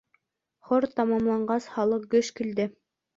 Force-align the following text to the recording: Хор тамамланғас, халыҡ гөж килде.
Хор 0.69 0.87
тамамланғас, 0.95 1.67
халыҡ 1.73 2.09
гөж 2.15 2.31
килде. 2.41 2.67